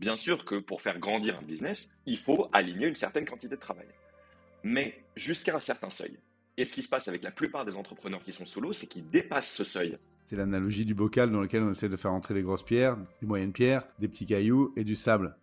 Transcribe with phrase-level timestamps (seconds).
[0.00, 3.60] Bien sûr que pour faire grandir un business, il faut aligner une certaine quantité de
[3.60, 3.88] travail.
[4.62, 6.16] Mais jusqu'à un certain seuil.
[6.56, 8.86] Et ce qui se passe avec la plupart des entrepreneurs qui sont sous l'eau, c'est
[8.86, 9.98] qu'ils dépassent ce seuil.
[10.26, 13.26] C'est l'analogie du bocal dans lequel on essaie de faire entrer des grosses pierres, des
[13.26, 15.34] moyennes pierres, des petits cailloux et du sable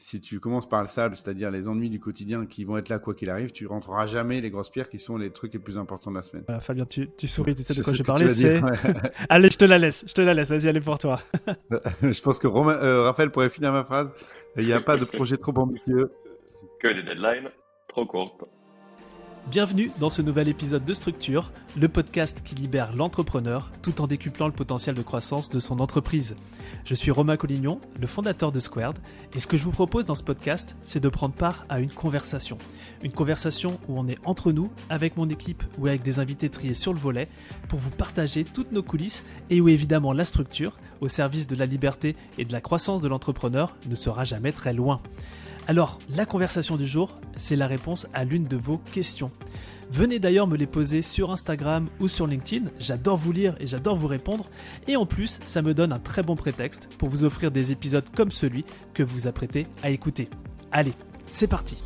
[0.00, 2.98] si tu commences par le sable, c'est-à-dire les ennuis du quotidien qui vont être là
[2.98, 5.76] quoi qu'il arrive, tu rentreras jamais les grosses pierres qui sont les trucs les plus
[5.76, 6.44] importants de la semaine.
[6.60, 8.28] Fabien, tu, souris, tu sais de quoi je parlais.
[8.30, 8.62] C'est...
[9.28, 10.48] allez, je te la laisse, je te la laisse.
[10.48, 11.20] Vas-y, allez pour toi.
[12.02, 14.10] je pense que euh, Raphaël pourrait finir ma phrase.
[14.56, 16.10] Il n'y a pas de projet trop ambitieux.
[16.80, 17.50] Que des deadlines
[17.86, 18.44] trop courtes.
[19.48, 24.46] Bienvenue dans ce nouvel épisode de Structure, le podcast qui libère l'entrepreneur tout en décuplant
[24.46, 26.36] le potentiel de croissance de son entreprise.
[26.84, 28.98] Je suis Romain Collignon, le fondateur de Squared,
[29.34, 31.90] et ce que je vous propose dans ce podcast, c'est de prendre part à une
[31.90, 32.58] conversation.
[33.02, 36.74] Une conversation où on est entre nous, avec mon équipe ou avec des invités triés
[36.74, 37.28] sur le volet,
[37.68, 41.66] pour vous partager toutes nos coulisses et où évidemment la structure, au service de la
[41.66, 45.00] liberté et de la croissance de l'entrepreneur, ne sera jamais très loin.
[45.66, 49.30] Alors, la conversation du jour, c'est la réponse à l'une de vos questions.
[49.90, 53.96] Venez d'ailleurs me les poser sur Instagram ou sur LinkedIn, j'adore vous lire et j'adore
[53.96, 54.48] vous répondre,
[54.86, 58.04] et en plus ça me donne un très bon prétexte pour vous offrir des épisodes
[58.14, 60.28] comme celui que vous vous apprêtez à écouter.
[60.70, 60.92] Allez,
[61.26, 61.82] c'est parti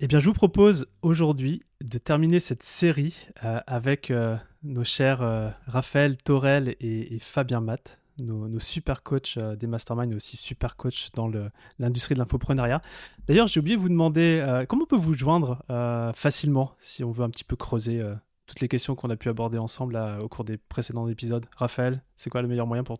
[0.00, 5.22] Eh bien je vous propose aujourd'hui de terminer cette série euh, avec euh, nos chers
[5.22, 10.36] euh, Raphaël Torel et, et Fabien Matt nos, super coachs euh, des masterminds et aussi
[10.36, 11.30] super coachs dans
[11.78, 12.80] l'industrie de l'infoprenariat.
[13.26, 17.04] D'ailleurs, j'ai oublié de vous demander euh, comment on peut vous joindre euh, facilement si
[17.04, 18.02] on veut un petit peu creuser
[18.46, 21.46] toutes les questions qu'on a pu aborder ensemble au cours des précédents épisodes?
[21.56, 22.98] Raphaël, c'est quoi le meilleur moyen pour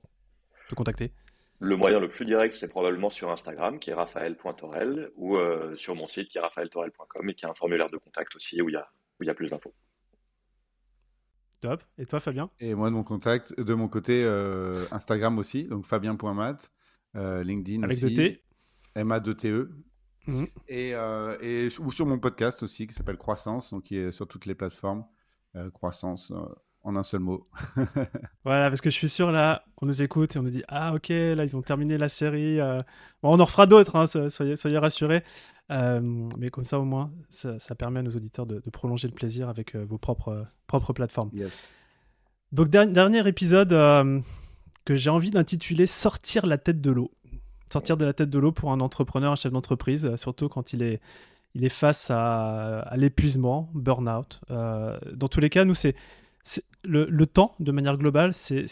[0.68, 1.12] te contacter?
[1.58, 5.36] Le moyen le plus direct, c'est probablement sur Instagram, qui est raphaël.torel, ou
[5.76, 8.68] sur mon site, qui est raphaëltorel.com, et qui a un formulaire de contact aussi, où
[8.68, 9.74] il y a, où il y a plus d'infos.
[11.61, 11.83] Top.
[11.98, 12.50] Et toi, Fabien?
[12.58, 16.70] Et moi, de mon contact, de mon côté, euh, Instagram aussi, donc fabien.mat,
[17.16, 18.06] euh, LinkedIn Avec aussi.
[18.06, 18.44] Avec T.
[18.97, 19.70] MA2TE.
[20.27, 20.47] Mhm.
[20.69, 24.26] Et, euh, et, ou sur mon podcast aussi, qui s'appelle Croissance, donc qui est sur
[24.26, 25.04] toutes les plateformes.
[25.75, 26.32] Croissance
[26.82, 27.46] en un seul mot.
[28.44, 30.94] voilà, parce que je suis sûr, là, on nous écoute et on nous dit Ah,
[30.94, 32.58] ok, là, ils ont terminé la série.
[33.22, 35.22] Bon, on en refera d'autres, hein, soyez, soyez, rassurés.
[35.70, 36.00] Euh,
[36.36, 39.74] mais comme ça, au moins, ça, permet à nos auditeurs de, prolonger le plaisir avec
[39.74, 41.30] euh, vos propres, propres plateformes.
[42.52, 44.20] Donc, dernier épisode euh,
[44.84, 47.12] que j'ai envie d'intituler Sortir la tête de l'eau.
[47.72, 50.82] Sortir de la tête de l'eau pour un entrepreneur, un chef d'entreprise, surtout quand il
[50.82, 51.00] est,
[51.54, 54.41] il est face à, à l'épuisement, burn-out.
[54.48, 55.94] dans tous les cas, nous, c'est.
[56.84, 58.65] Le, le, temps, de manière globale, c'est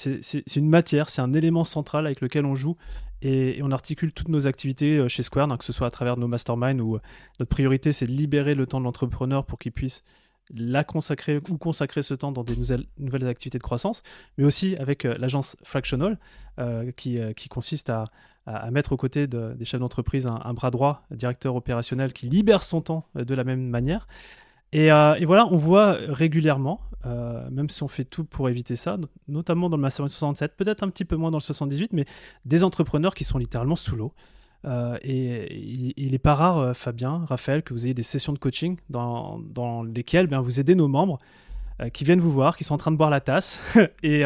[0.56, 2.76] une matière, c'est un élément central avec lequel on joue
[3.22, 6.28] et, on articule toutes nos activités euh, chez Square, que ce soit à travers nos
[6.28, 7.00] masterminds où euh,
[7.40, 10.04] notre priorité c'est de libérer le temps de l'entrepreneur pour qu'il puisse
[10.54, 12.86] la consacrer ou consacrer ce temps dans des nouvelles,
[13.26, 14.02] activités de croissance,
[14.38, 16.18] mais aussi avec euh, l'agence Fractional
[16.96, 18.06] qui, consiste à,
[18.46, 22.28] à, mettre aux côtés des chefs d'entreprise un, un, bras droit, un directeur opérationnel qui
[22.28, 24.08] libère son temps de la même manière.
[24.74, 28.98] Euh, et, voilà, on voit régulièrement, euh, même si on fait tout pour éviter ça,
[29.26, 32.04] notamment dans le Mastermind 67, peut-être un petit peu moins dans le 78, mais
[32.44, 34.12] des entrepreneurs qui sont littéralement sous l'eau.
[34.64, 38.76] Euh, et, il n'est pas rare, Fabien, Raphaël, que vous ayez des sessions de coaching
[38.90, 41.18] dans, dans lesquelles bien, vous aidez nos membres
[41.92, 43.62] qui viennent vous voir, qui sont en train de boire la tasse,
[44.02, 44.24] et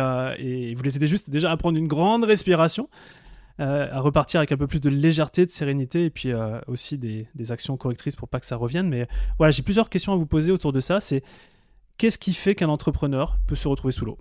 [0.75, 2.89] vous les aidez juste déjà à prendre une grande respiration
[3.61, 6.97] euh, à repartir avec un peu plus de légèreté, de sérénité et puis euh, aussi
[6.97, 8.89] des, actions correctrices pour pas que ça revienne.
[8.89, 11.01] Mais voilà, j'ai plusieurs questions à vous poser autour de ça.
[11.01, 11.23] C'est
[11.99, 14.17] qu'est-ce qui fait qu'un entrepreneur peut se retrouver sous l'eau?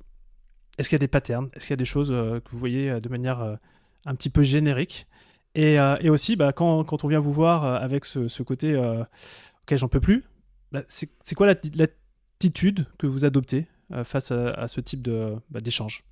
[0.78, 1.50] Est-ce qu'il y a des patterns?
[1.54, 3.58] Est-ce qu'il y a des choses euh, que vous voyez de manière
[4.06, 5.08] un petit peu générique?
[5.56, 10.00] Et, aussi, bah, quand, quand, on vient vous voir avec ce, côté ok, j'en peux
[10.00, 10.24] plus,
[10.72, 13.68] bah, c'est quoi l'attitude que vous adoptez
[14.04, 15.10] face à, ce type
[15.50, 16.06] bah, d'échange?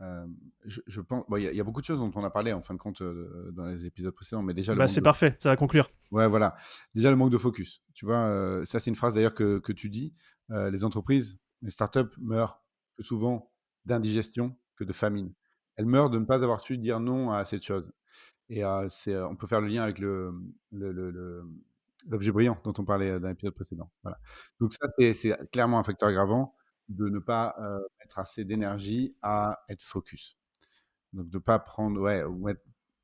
[0.00, 0.26] Euh,
[0.64, 2.78] je, pense, il y, a beaucoup de choses dont on a parlé en fin de
[2.78, 4.74] compte euh, dans les épisodes précédents, mais déjà.
[4.74, 5.88] Bah, c'est parfait, ça va conclure.
[6.10, 6.56] Ouais, voilà.
[6.94, 7.82] Déjà le manque de focus.
[7.94, 10.14] Tu vois, euh, ça c'est une phrase d'ailleurs que, que, tu dis.
[10.50, 12.62] les entreprises, les startups meurent
[12.96, 13.52] plus souvent
[13.84, 15.32] d'indigestion que de famine.
[15.76, 17.92] Elles meurent de ne pas avoir su dire non à cette chose.
[18.48, 20.34] Et c'est, on peut faire le lien avec le,
[20.72, 23.90] l'objet brillant dont on parlait dans l'épisode précédent.
[24.02, 24.18] Voilà.
[24.60, 26.54] Donc ça, c'est clairement un facteur aggravant
[26.88, 27.56] de ne pas
[28.00, 30.38] mettre assez d'énergie à être focus.
[31.12, 32.48] Donc de ne pas prendre, ouais, ou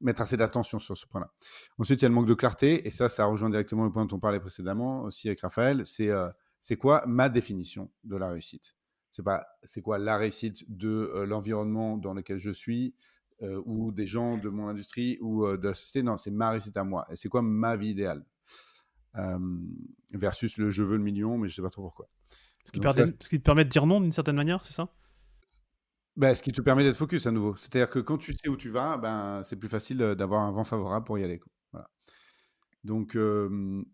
[0.00, 1.32] mettre, assez d'attention sur ce point-là.
[1.79, 4.05] Ensuite, il y a le manque de clarté, et ça, ça rejoint directement le point
[4.05, 8.77] dont on parlait précédemment aussi avec Raphaël, c'est quoi ma définition de la réussite?
[9.12, 12.94] C'est pas c'est quoi la réussite de l'environnement dans lequel je suis,
[13.65, 16.03] ou des gens de mon industrie, ou de la société?
[16.03, 17.06] Non, c'est ma réussite à moi.
[17.11, 18.25] Et c'est quoi ma vie idéale?
[20.12, 22.09] Versus le je veux le million, mais je sais pas trop pourquoi.
[22.64, 24.88] Ce qui, permet, ce qui te permet de dire non d'une certaine manière, c'est ça?
[26.16, 27.56] Bah, ce qui te permet d'être focus à nouveau.
[27.56, 30.64] C'est-à-dire que quand tu sais où tu vas, ben, c'est plus facile d'avoir un vent
[30.64, 31.40] favorable pour y aller.
[31.72, 31.88] Voilà.
[32.84, 33.16] Donc,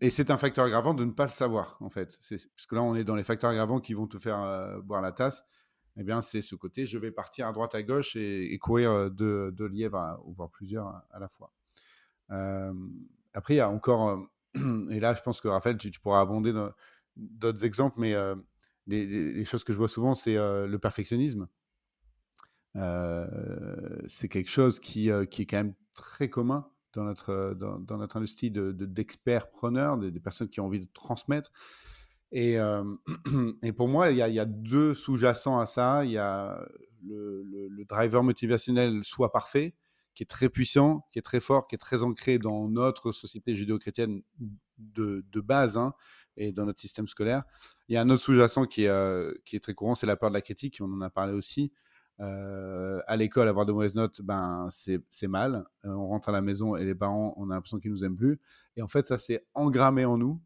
[0.01, 2.17] et c'est un facteur aggravant de ne pas le savoir, en fait.
[2.29, 5.11] Parce que là, on est dans les facteurs aggravants qui vont te faire boire la
[5.11, 5.43] tasse.
[5.95, 9.51] Eh bien, c'est ce côté, je vais partir à droite, à gauche et, courir deux,
[9.71, 11.53] lièvres, ou voire plusieurs à, la fois.
[13.33, 14.27] après, il y a encore,
[14.89, 16.53] et là, je pense que Raphaël, tu, pourras abonder
[17.15, 18.15] d'autres exemples, mais
[18.87, 21.47] les, choses que je vois souvent, c'est le perfectionnisme.
[22.75, 29.51] c'est quelque chose qui, qui est quand même très commun dans notre, industrie d'experts de,
[29.51, 31.51] preneurs, des, personnes qui ont envie de transmettre.
[32.31, 32.57] Et,
[33.77, 36.05] pour moi, il y, a deux sous-jacents à ça.
[36.05, 36.65] Il y a
[37.05, 39.75] le, driver motivationnel soit parfait,
[40.13, 43.55] qui est très puissant, qui est très fort, qui est très ancré dans notre société
[43.55, 44.21] judéo-chrétienne
[44.77, 45.93] de, de, base hein,
[46.37, 47.43] et dans notre système scolaire.
[47.89, 50.29] Il y a un autre sous-jacent qui, est qui est très courant, c'est la peur
[50.29, 51.71] de la critique, on en a parlé aussi.
[52.19, 55.65] Euh, à l'école, avoir de mauvaises notes, ben, c'est mal.
[55.85, 58.15] Euh, on rentre à la maison et les parents, on a l'impression qu'ils nous aiment
[58.15, 58.39] plus.
[58.75, 60.41] Et en fait, ça s'est engrammé en nous.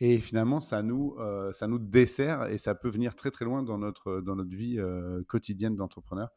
[0.00, 3.64] Et finalement, ça nous, euh, ça nous dessert et ça peut venir très très loin
[3.64, 4.78] dans notre, dans notre vie
[5.26, 6.28] quotidienne d'entrepreneur.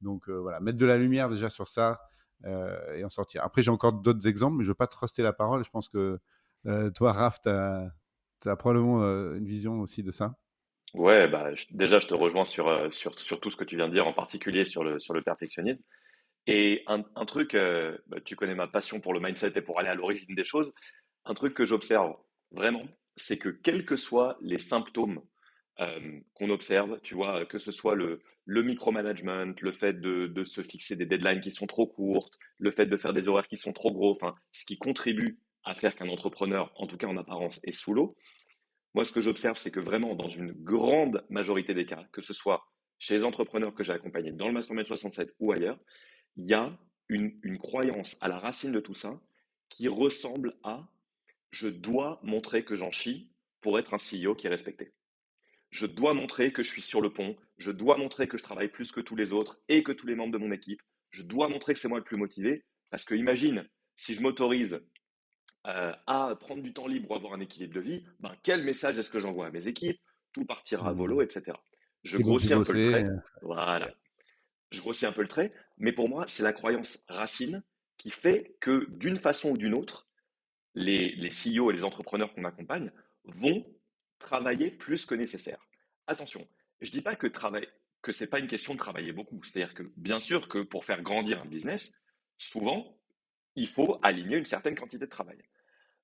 [0.00, 2.00] Donc voilà, mettre de la lumière déjà sur ça
[2.44, 3.42] et en sortir.
[3.42, 5.64] Après, j'ai encore d'autres exemples, mais je ne veux pas truster la parole.
[5.64, 6.20] Je pense que
[6.94, 7.92] toi, Raph, tu as,
[8.46, 9.02] as, probablement
[9.34, 10.34] une vision aussi de ça.
[10.94, 13.88] Ouais, bah, déjà, je te rejoins sur, euh, sur, sur tout ce que tu viens
[13.88, 15.82] de dire, en particulier sur le, sur le perfectionnisme.
[16.46, 19.78] Et un, un truc, euh, bah, tu connais ma passion pour le mindset et pour
[19.78, 20.72] aller à l'origine des choses.
[21.26, 22.16] Un truc que j'observe
[22.52, 22.84] vraiment,
[23.16, 25.20] c'est que quels que soient les symptômes
[25.80, 30.44] euh, qu'on observe, tu vois, que ce soit le, le micromanagement, le fait de, de
[30.44, 33.58] se fixer des deadlines qui sont trop courtes, le fait de faire des horaires qui
[33.58, 35.38] sont trop gros, enfin, ce qui contribue
[35.74, 38.16] faire qu'un entrepreneur, en tout cas en apparence, est sous l'eau,
[38.94, 42.32] moi, ce que j'observe, c'est que vraiment, dans une grande majorité des cas, que ce
[42.32, 42.66] soit
[42.98, 45.78] chez les entrepreneurs que j'ai accompagnés dans le Mastermind 67 ou ailleurs,
[46.36, 46.76] il y a
[47.08, 49.20] une, une croyance à la racine de tout ça
[49.68, 50.88] qui ressemble à
[51.50, 53.30] je dois montrer que j'en chie
[53.60, 54.92] pour être un CEO qui est respecté.
[55.70, 58.68] Je dois montrer que je suis sur le pont, je dois montrer que je travaille
[58.68, 61.48] plus que tous les autres et que tous les membres de mon équipe, je dois
[61.48, 64.80] montrer que c'est moi le plus motivé, parce que imagine, si je m'autorise
[65.66, 68.98] euh, à prendre du temps libre ou avoir un équilibre de vie, ben, quel message
[68.98, 70.00] est-ce que j'envoie à mes équipes?
[70.32, 71.22] Tout partira à volo, mmh.
[71.22, 71.56] etc.
[72.04, 73.04] Je grossis un peu le trait.
[73.04, 73.90] Euh, voilà.
[74.70, 77.62] Je grossis un peu le trait, mais pour moi, c'est la croyance racine
[77.96, 80.08] qui fait que d'une façon ou d'une autre,
[80.74, 82.92] les, les CEO et les entrepreneurs qu'on accompagne
[83.24, 83.66] vont
[84.18, 85.66] travailler plus que nécessaire.
[86.06, 86.46] Attention,
[86.80, 87.66] je ne dis pas que travail,
[88.02, 89.42] que c'est pas une question de travailler beaucoup.
[89.42, 92.00] C'est-à-dire que bien sûr que pour faire grandir un business,
[92.36, 92.97] souvent,
[93.58, 95.38] il faut aligner une certaine quantité de travail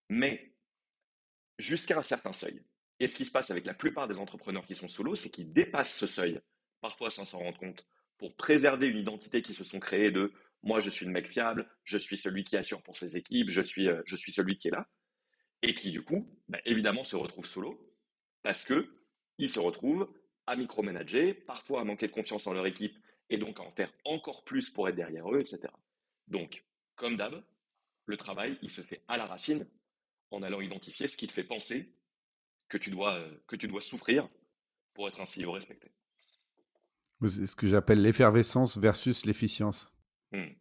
[0.09, 0.53] mais
[1.59, 2.63] jusqu'à un certain seuil.
[3.01, 5.53] Et ce qui se passe avec la plupart des entrepreneurs qui sont solo, c'est qu'ils
[5.53, 6.41] dépassent ce seuil,
[6.81, 7.87] parfois sans s'en rendre compte,
[8.19, 11.69] pour préserver une identité qui se sont créées de moi je suis le mec fiable,
[11.83, 14.69] je suis celui qui assure pour ses équipes, je suis, euh, je suis celui qui
[14.69, 14.89] est là,
[15.63, 17.93] et qui du coup, bah, évidemment, se retrouvent solo,
[18.43, 18.89] parce que
[19.37, 20.11] ils se retrouvent
[20.47, 22.97] à micromanager, parfois à manquer de confiance en leur équipe,
[23.29, 25.69] et donc à en faire encore plus pour être derrière eux, etc.
[26.29, 26.65] Donc,
[26.97, 27.43] comme d'hab,
[28.07, 29.67] le travail, il se fait à la racine,
[30.31, 31.95] en allant identifier ce qui te fait penser
[32.69, 34.29] que tu dois, euh, que tu dois souffrir
[34.95, 35.93] pour être un CEO respecté.
[37.27, 39.93] C'est ce que j'appelle l'effervescence versus l'efficience.
[40.33, 40.53] Hmm.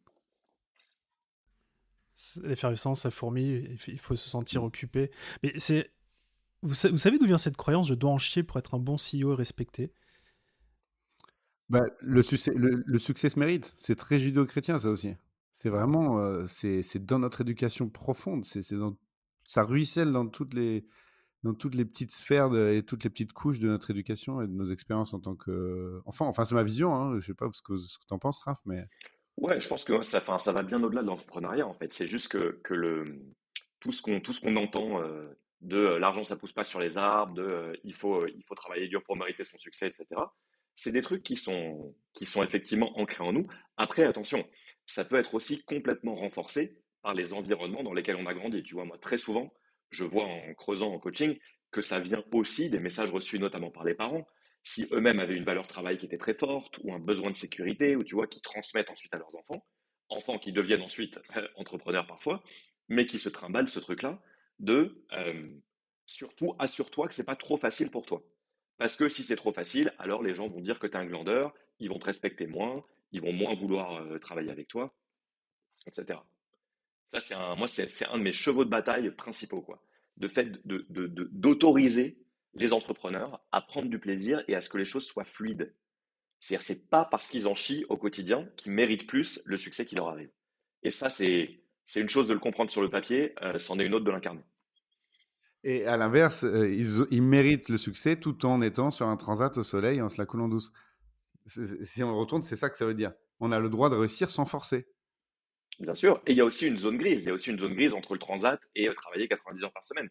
[2.44, 4.68] L'effervescence, ça fourmille, il faut se sentir hmm.
[4.68, 5.12] occupé.
[5.42, 5.92] Mais c'est.
[6.62, 9.36] Vous, savez d'où vient cette croyance je dois en chier pour être un bon CEO
[9.36, 9.92] respecté?
[11.68, 13.74] Bah, le, succès, le, succès se mérite.
[13.76, 15.14] C'est très judéo-chrétien, ça aussi.
[15.54, 16.46] C'est vraiment.
[16.48, 18.44] C'est dans notre éducation profonde.
[18.44, 18.62] C'est
[19.46, 20.86] ça ruisselle dans toutes les,
[21.44, 24.54] dans toutes les petites sphères et toutes les petites couches de notre éducation et de
[24.54, 26.28] nos expériences en tant qu'enfant.
[26.28, 26.96] Enfin, c'est ma vision.
[26.96, 28.84] Hein, je sais pas ce que, ce tu en penses, Raph, mais.
[29.38, 31.92] Ouais, je pense que ça, ça va bien au-delà de l'entrepreneuriat, en fait.
[31.92, 33.20] C'est juste que, que le,
[33.80, 35.02] tout ce qu'on qu'on entend
[35.64, 39.02] de l'argent, ça pousse pas sur les arbres, de il, faut, il faut travailler dur
[39.04, 40.06] pour mériter son succès, etc.
[40.76, 43.48] C'est des trucs qui sont, qui sont effectivement ancrés en nous.
[43.78, 44.46] Après, attention,
[44.86, 48.64] ça peut être aussi complètement renforcé par les environnements dans lesquels on a grandi.
[48.64, 49.54] Tu vois, moi, très souvent,
[49.90, 51.38] je vois en creusant en coaching
[51.72, 54.28] que ça vient aussi des messages reçus notamment par les parents.
[54.64, 57.96] Si eux-mêmes avaient une valeur travail qui était très forte ou un besoin de sécurité,
[57.96, 59.66] ou tu vois, qui transmettent ensuite à leurs enfants,
[60.10, 61.20] enfants qui deviennent ensuite
[61.56, 62.44] entrepreneurs parfois,
[62.88, 64.22] mais qui se trimballent ce truc-là
[64.60, 65.04] de
[66.06, 68.24] surtout assure-toi que c'est pas trop facile pour toi.
[68.78, 71.06] Parce que si c'est trop facile, alors les gens vont dire que tu es un
[71.06, 74.94] glandeur, ils vont te respecter moins, ils vont moins vouloir travailler avec toi,
[75.88, 76.20] etc.
[77.14, 79.84] Ça, c'est un, moi, c'est, un de mes chevaux de bataille principaux, quoi.
[80.18, 80.86] De fait de,
[81.32, 82.18] d'autoriser
[82.56, 85.74] les entrepreneurs à prendre du plaisir et à ce que les choses soient fluides.
[86.40, 89.96] C'est-à-dire, c'est pas parce qu'ils en chient au quotidien qu'ils méritent plus le succès qui
[89.96, 90.30] leur arrive.
[90.84, 91.62] Et ça, c'est
[91.96, 94.44] une chose de le comprendre sur le papier, c'en est une autre de l'incarner.
[95.64, 96.70] Et à l'inverse, euh,
[97.10, 100.26] ils, méritent le succès tout en étant sur un transat au soleil en se la
[100.26, 100.74] coulant douce.
[101.46, 103.14] Si on retourne, c'est ça que ça veut dire.
[103.40, 104.88] On a le droit de réussir sans forcer.
[105.80, 106.22] Bien sûr.
[106.28, 107.24] Et il y a aussi une zone grise.
[107.24, 109.74] Il y a aussi une zone grise entre le transat et euh, travailler 90 heures
[109.74, 110.10] par semaine.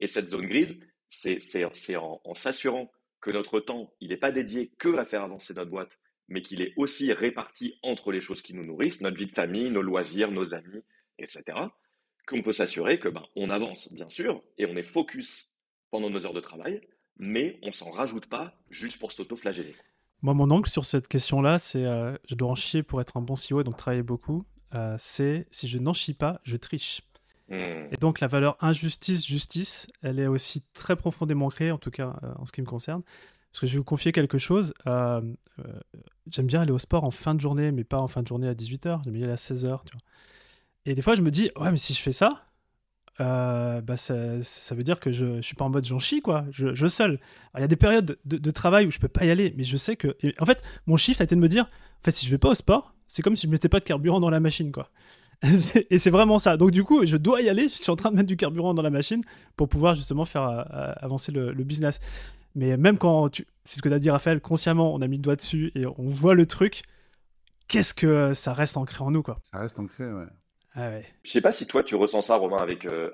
[0.00, 1.64] Et cette zone grise, c'est
[1.96, 5.70] en, en s'assurant que notre temps, il n'est pas dédié que à faire avancer notre
[5.70, 5.98] boîte,
[6.28, 9.70] mais qu'il est aussi réparti entre les choses qui nous nourrissent, notre vie de famille,
[9.70, 10.82] nos loisirs, nos amis,
[11.18, 11.58] etc.,
[12.26, 15.52] qu'on peut s'assurer que ben, on avance, bien sûr, et on est focus
[15.90, 16.80] pendant nos heures de travail,
[17.16, 19.76] mais on s'en rajoute pas juste pour s'auto-flageller.
[20.24, 23.20] Moi, mon angle sur cette question-là, c'est euh, je dois en chier pour être un
[23.20, 24.46] bon CEO et donc travailler beaucoup.
[24.74, 27.02] Euh, c'est si je n'en chie pas, je triche.
[27.50, 27.88] Hmm.
[27.90, 32.32] Et donc la valeur injustice-justice, elle est aussi très profondément ancrée, en tout cas euh,
[32.38, 33.02] en ce qui me concerne.
[33.52, 34.72] Parce que je vais vous confier quelque chose.
[34.86, 38.48] J'aime bien aller au sport en fin de journée, mais pas en fin de journée
[38.48, 39.04] à 18h.
[39.04, 39.84] J'aime bien aller à 16h.
[39.84, 40.00] Tu vois.
[40.86, 42.46] Et des fois, je me dis, ouais, mais si je fais ça,
[43.18, 46.44] bah ça, ça, veut dire que je, je suis pas en mode j'en chie, quoi.
[46.50, 47.20] Je, je seul.
[47.56, 49.76] Il y a des périodes de, travail où je peux pas y aller, mais je
[49.76, 50.16] sais que.
[50.40, 52.50] en fait, mon chiffre a été de me dire, en fait, si je vais pas
[52.50, 54.90] au sport, c'est comme si je mettais pas de carburant dans la machine, quoi.
[55.90, 56.56] et c'est vraiment ça.
[56.56, 57.68] Donc du coup, je dois y aller.
[57.68, 59.22] Je suis en train de mettre du carburant dans la machine
[59.56, 62.00] pour pouvoir justement faire euh, euh, avancer le, business.
[62.54, 63.30] Mais même quand
[63.64, 65.86] c'est ce que tu as dit Raphaël, consciemment, on a mis le doigt dessus et
[65.86, 66.82] on voit le truc.
[67.66, 69.38] Qu'est-ce que ça reste ancré en nous, quoi.
[69.50, 70.26] Ça reste ancré, ouais.
[70.74, 71.06] Ah ouais.
[71.22, 73.10] Je sais pas si toi tu ressens ça, Romain, avec, euh,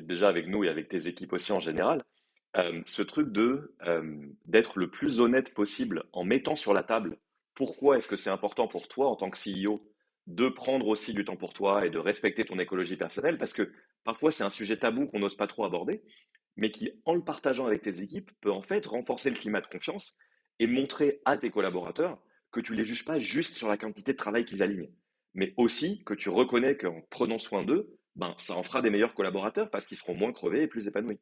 [0.00, 2.04] déjà avec nous et avec tes équipes aussi en général.
[2.86, 3.76] ce truc de
[4.46, 7.18] d'être le plus honnête possible en mettant sur la table
[7.56, 9.82] pourquoi est-ce que c'est important pour toi en tant que CEO
[10.26, 13.72] de prendre aussi du temps pour toi et de respecter ton écologie personnelle, parce que
[14.04, 16.02] parfois c'est un sujet tabou qu'on n'ose pas trop aborder,
[16.56, 19.66] mais qui, en le partageant avec tes équipes, peut en fait renforcer le climat de
[19.66, 20.16] confiance
[20.58, 22.18] et montrer à tes collaborateurs
[22.50, 24.90] que tu ne les juges pas juste sur la quantité de travail qu'ils alignent,
[25.36, 29.14] mais aussi que tu reconnais qu'en prenant soin d'eux, ben, ça en fera des meilleurs
[29.14, 31.20] collaborateurs parce qu'ils seront moins crevés et plus épanouis.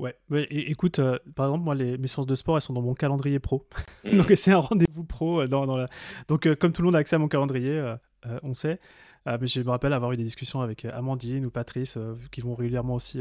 [0.00, 0.16] Ouais,
[0.50, 3.38] écoute, euh, par exemple, moi, les, mes séances de sport, elles sont dans mon calendrier
[3.38, 3.68] pro.
[4.04, 4.16] Mmh.
[4.18, 5.42] Donc, c'est un rendez-vous pro.
[5.42, 5.86] Euh, dans, la...
[6.26, 7.94] Donc, euh, comme tout le monde a accès à mon calendrier,
[8.42, 8.80] on sait.
[9.26, 11.98] mais je me rappelle avoir eu des discussions avec Amandine ou Patrice
[12.32, 13.20] qui vont régulièrement aussi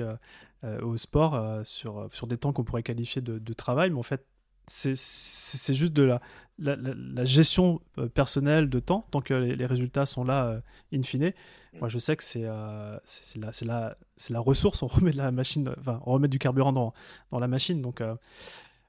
[0.82, 3.90] au sport sur, sur des temps qu'on pourrait qualifier de, de, travail.
[3.90, 4.26] Mais en fait,
[4.68, 6.22] c'est juste de la,
[6.60, 7.82] la, gestion
[8.14, 10.62] personnelle de temps, tant que les, les résultats sont là,
[10.94, 11.34] in fine.
[11.80, 12.98] Moi, je sais que c'est euh,
[13.36, 13.98] la, la,
[14.30, 14.84] la, ressource.
[14.84, 16.94] On remet de la machine, enfin, on remet du carburant dans,
[17.32, 17.82] dans la machine.
[17.82, 18.16] Donc, euh,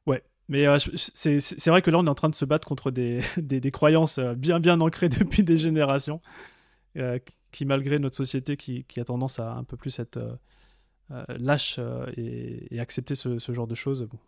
[0.07, 0.23] ouais.
[0.49, 3.23] Mais euh, c'est vrai que là, on est en train de se battre contre des,
[3.38, 6.21] des, des croyances bien, bien ancrées depuis des générations,
[7.52, 10.38] qui, malgré notre société qui, qui, a tendance à un peu plus être
[11.28, 11.81] lâche
[12.16, 14.02] et, accepter ce, ce, genre de choses.
[14.02, 14.19] Bon.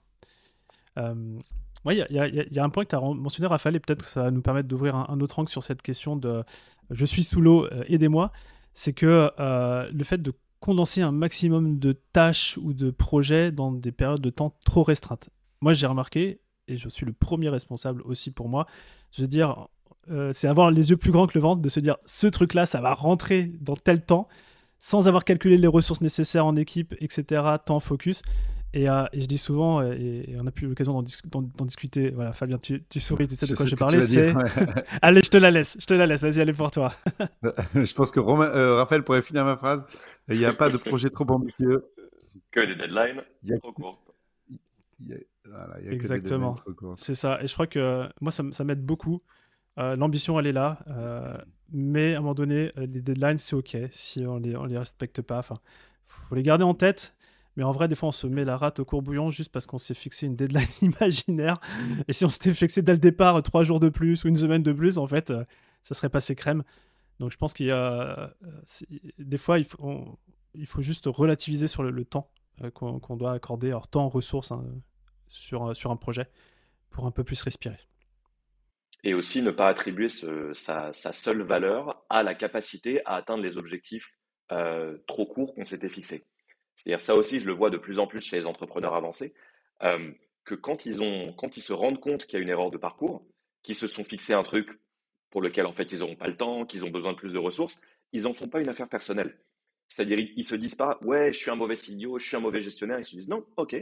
[0.96, 4.30] Il y, a un point que tu as mentionné, Raphaël, et peut-être que ça va
[4.30, 6.42] nous permettre d'ouvrir un, autre angle sur cette question de
[6.90, 8.32] je suis sous l'eau, euh, aidez-moi.
[8.74, 13.72] C'est que euh, le fait de condenser un maximum de tâches ou de projets dans
[13.72, 15.30] des périodes de temps trop restreintes.
[15.60, 18.66] Moi, j'ai remarqué, et je suis le premier responsable aussi pour moi,
[19.12, 19.68] je veux dire,
[20.10, 22.66] euh, c'est avoir les yeux plus grands que le ventre, de se dire ce truc-là,
[22.66, 24.28] ça va rentrer dans tel temps,
[24.78, 28.22] sans avoir calculé les ressources nécessaires en équipe, etc., temps focus.
[28.76, 32.10] Euh, et, je dis souvent, euh, et, on a pu l'occasion d'en discuter.
[32.10, 34.02] Voilà, Fabien, tu, souris, tu sais de quoi je parlais.
[34.02, 34.34] C'est...
[35.02, 36.22] allez, je te la laisse, je te la laisse.
[36.22, 36.92] Vas-y, allez pour toi.
[37.74, 39.82] je pense que euh, Raphaël pourrait finir ma phrase.
[40.28, 41.84] Il n'y a pas de projet trop ambitieux.
[42.50, 43.22] Que des deadlines
[43.60, 44.02] trop courts.
[45.88, 46.54] Exactement.
[46.96, 47.38] C'est ça.
[47.42, 49.20] Et je crois que moi, ça, ça m'aide beaucoup.
[49.76, 50.78] l'ambition, elle est là.
[51.72, 54.78] mais à un moment donné, les deadlines, c'est OK si on ne les, on les
[54.78, 55.38] respecte pas.
[55.38, 55.56] Enfin,
[56.06, 57.15] faut les garder en tête
[57.56, 59.78] mais en vrai, des fois, on se met la rate au courbouillon juste parce qu'on
[59.78, 61.58] s'est fixé une deadline imaginaire.
[62.06, 64.62] Et si on s'était fixé dès le départ trois jours de plus ou une semaine
[64.62, 65.44] de plus, en fait, euh,
[65.82, 66.62] ça serait passé crème.
[67.18, 67.80] Donc je pense qu'il y a.
[67.82, 68.28] Euh,
[69.18, 72.30] des fois, il faut, juste relativiser sur le, temps
[72.62, 74.62] euh, qu'on doit accorder, alors temps, ressources, hein,
[75.26, 76.28] sur, sur un projet,
[76.90, 77.78] pour un peu plus respirer.
[79.02, 84.12] Et aussi ne pas attribuer sa, seule valeur à la capacité à atteindre les objectifs
[85.06, 86.26] trop courts qu'on s'était fixés.
[86.76, 89.34] C'est-à-dire ça aussi, je le vois de plus en plus chez les entrepreneurs avancés,
[89.80, 92.78] que quand ils, ont, quand ils se rendent compte qu'il y a une erreur de
[92.78, 93.26] parcours,
[93.62, 94.78] qu'ils se sont fixés un truc
[95.30, 97.38] pour lequel en fait ils n'auront pas le temps, qu'ils ont besoin de plus de
[97.38, 97.80] ressources,
[98.12, 99.38] ils n'en font pas une affaire personnelle.
[99.88, 102.40] C'est-à-dire ils, ne se disent pas ouais je suis un mauvais CEO, je suis un
[102.40, 103.72] mauvais gestionnaire, ils se disent non ok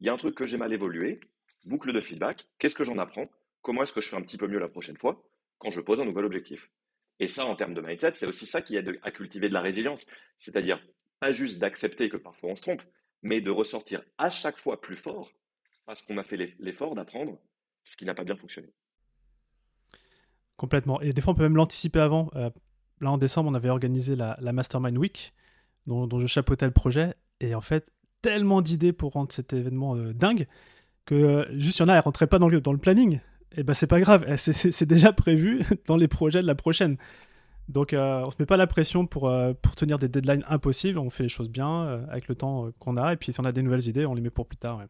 [0.00, 1.20] il y a un truc que j'ai mal évolué,
[1.64, 3.28] boucle de feedback, qu'est-ce que j'en apprends,
[3.62, 5.22] comment est-ce que je fais un petit peu mieux la prochaine fois
[5.58, 6.70] quand je pose un nouvel objectif?
[7.20, 9.60] Et ça, en termes de mindset, c'est aussi ça qui aide à cultiver de la
[9.60, 10.06] résilience.
[10.36, 10.80] C'est-à-dire,
[11.20, 12.82] pas juste d'accepter que parfois on se trompe,
[13.22, 15.32] mais de ressortir à chaque fois plus fort
[15.86, 17.38] parce qu'on a fait l'effort d'apprendre
[17.84, 18.68] ce qui n'a pas bien fonctionné.
[20.56, 21.00] Complètement.
[21.00, 22.30] Et des fois, on peut même l'anticiper avant.
[22.34, 22.50] Euh,
[23.00, 25.32] là, en décembre, on avait organisé la, Mastermind Week,
[25.86, 27.14] dont, je chapeautais le projet.
[27.40, 30.46] Et en fait, tellement d'idées pour rendre cet événement euh, dingue
[31.06, 33.20] que euh, juste il y en a, elles rentraient pas dans le, dans le planning.
[33.56, 36.98] Et ben, c'est pas grave, eh, c'est déjà prévu dans les projets de la prochaine.
[37.68, 39.30] Donc, on se met pas la pression pour,
[39.62, 40.98] pour tenir des deadlines impossibles.
[40.98, 43.12] On fait les choses bien avec le temps qu'on a.
[43.12, 44.82] Et puis, si on a des nouvelles idées, on les met pour plus tard.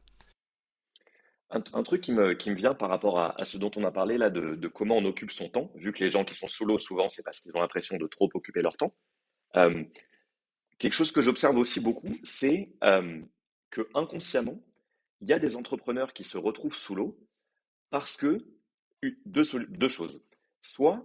[1.50, 4.18] Un, truc qui me, qui me vient par rapport à, ce dont on a parlé
[4.18, 6.78] là, de, comment on occupe son temps, vu que les gens qui sont sous l'eau,
[6.78, 8.94] souvent, c'est parce qu'ils ont l'impression de trop occuper leur temps.
[9.56, 9.82] Euh,
[10.78, 13.22] quelque chose que j'observe aussi beaucoup, c'est euh,
[13.70, 14.62] que inconsciemment,
[15.22, 17.18] il y a des entrepreneurs qui se retrouvent sous l'eau
[17.88, 18.44] parce que
[19.24, 20.22] deux, deux choses.
[20.60, 21.02] Soit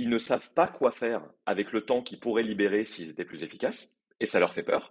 [0.00, 3.42] ils ne savent pas quoi faire avec le temps qu'ils pourraient libérer s'ils étaient plus
[3.42, 4.90] efficaces, et ça leur fait peur.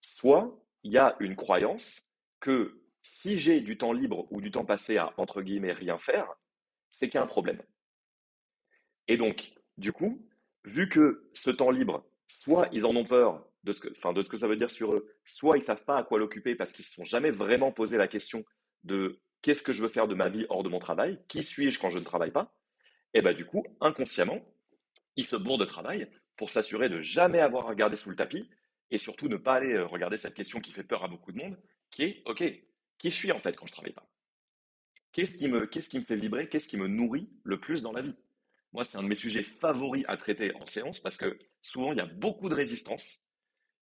[0.00, 2.02] Soit il y a une croyance
[2.40, 6.26] que si j'ai du temps libre ou du temps passé à, entre guillemets, rien faire,
[6.90, 7.62] c'est qu'il y a un problème.
[9.06, 10.20] Et donc, du coup,
[10.64, 14.28] vu que ce temps libre, soit ils en ont peur de ce que, de ce
[14.28, 16.72] que ça veut dire sur eux, soit ils ne savent pas à quoi l'occuper parce
[16.72, 18.44] qu'ils ne se sont jamais vraiment posé la question
[18.82, 21.78] de qu'est-ce que je veux faire de ma vie hors de mon travail, qui suis-je
[21.78, 22.52] quand je ne travaille pas,
[23.14, 24.40] et bien du coup, inconsciemment,
[25.16, 28.48] ils se bourrent de travail pour s'assurer de jamais avoir à regarder sous le tapis
[28.90, 31.38] et surtout ne pas aller euh, regarder cette question qui fait peur à beaucoup de
[31.38, 31.58] monde,
[31.90, 32.42] qui est, OK,
[32.98, 34.08] qui je suis en fait quand je travaille pas?
[35.12, 36.48] Qu'est-ce qui me, qui me fait vibrer?
[36.48, 38.14] Qu'est-ce qui me nourrit le plus dans la vie?
[38.72, 41.98] Moi, c'est un de mes sujets favoris à traiter en séance parce que souvent, il
[41.98, 43.18] y a beaucoup de résistance.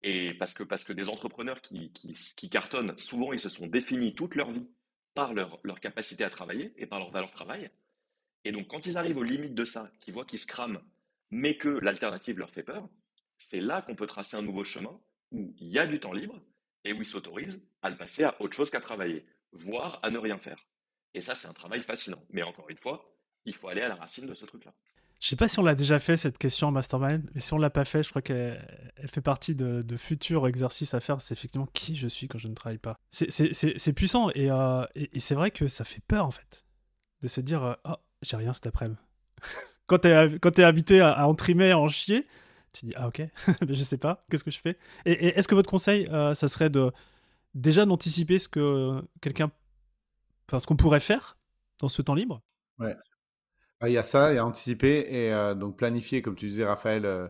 [0.02, 4.14] Et parce que, parce que des entrepreneurs qui, qui, cartonnent, souvent, ils se sont définis
[4.14, 4.68] toute leur vie
[5.14, 7.70] par leur, leur capacité à travailler et par leur valeur travail.
[8.44, 10.80] Et donc, quand ils arrivent aux limites de ça, qu'ils voient qu'ils se crament,
[11.30, 12.88] mais que l'alternative leur fait peur,
[13.38, 16.38] c'est là qu'on peut tracer un nouveau chemin où il y a du temps libre,
[16.84, 20.18] et où il s'autorise à le passer à autre chose qu'à travailler, voire à ne
[20.18, 20.66] rien faire.
[21.14, 22.22] Et ça, c'est un travail fascinant.
[22.30, 23.04] Mais encore une fois,
[23.44, 24.72] il faut aller à la racine de ce truc-là.
[25.20, 27.58] Je sais pas si on l'a déjà fait cette question en mastermind, mais si on
[27.58, 28.58] l'a pas fait, je crois qu'elle
[29.06, 31.20] fait partie de, futurs exercices à faire.
[31.20, 32.98] C'est effectivement qui je suis quand je ne travaille pas.
[33.10, 36.64] C'est puissant euh, et, c'est vrai que ça fait peur en fait
[37.20, 38.98] de se dire euh, oh j'ai rien cet après-midi.
[39.86, 42.26] quand tu es, habité à, à en trimer, à en chier,
[42.72, 43.22] tu dis, ah ok,
[43.68, 44.78] je sais pas, qu'est-ce que je fais?
[45.04, 46.90] Et, est-ce que votre conseil, euh, ça serait de
[47.54, 49.50] déjà d'anticiper ce que quelqu'un,
[50.48, 51.38] enfin ce qu'on pourrait faire
[51.80, 52.42] dans ce temps libre?
[52.78, 52.96] Ouais.
[53.80, 56.46] Ah, il y a ça, il y a anticiper et euh, donc planifier, comme tu
[56.46, 57.28] disais, Raphaël, euh,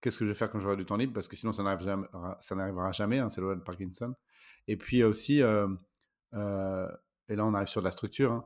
[0.00, 2.92] qu'est-ce que je vais faire quand j'aurai du temps libre Parce que sinon, ça n'arrivera,
[2.92, 4.14] jamais, hein, c'est le de Parkinson.
[4.68, 5.42] Et puis aussi, et
[7.36, 8.44] là, on arrive sur la structure, hein,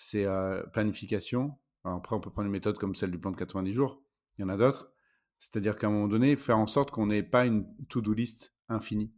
[0.00, 0.26] c'est
[0.72, 1.58] planification.
[1.82, 4.00] après, on peut prendre une méthode comme celle du plan de 90 jours.
[4.38, 4.92] Il y en a d'autres.
[5.40, 9.12] C'est-à-dire qu'à un moment donné, faire en sorte qu'on n'ait pas une to-do list infinie.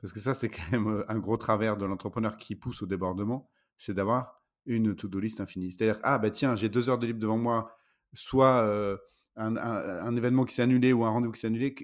[0.00, 3.50] Parce que ça, c'est quand même un gros travers de l'entrepreneur qui pousse au débordement,
[3.76, 5.72] c'est d'avoir une to-do list infinie.
[5.72, 7.76] C'est-à-dire, ah bah tiens, j'ai deux heures de libre devant moi,
[8.14, 8.96] soit euh,
[9.36, 11.74] un, événement qui s'est annulé ou un rendez-vous qui s'est annulé,